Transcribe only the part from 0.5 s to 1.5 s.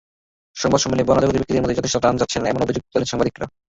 সংবাদ সম্মেলনে বন্যাদুর্গত